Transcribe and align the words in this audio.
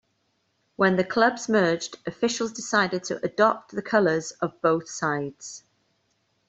When 0.77 0.95
the 0.95 1.03
clubs 1.03 1.47
merged, 1.47 1.99
officials 2.07 2.51
decided 2.51 3.03
to 3.03 3.23
adopt 3.23 3.69
the 3.73 3.83
colours 3.83 4.31
of 4.41 4.59
both 4.59 4.89
sides. 4.89 5.63